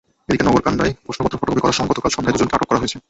[0.29, 2.97] এদিকে নগরকান্দায় প্রশ্নপত্র ফটোকপি করার সময় গতকাল সন্ধ্যায় দুজনকে আটক করা হয়েছে।